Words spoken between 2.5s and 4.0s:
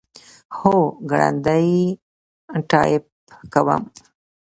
ټایپ کوم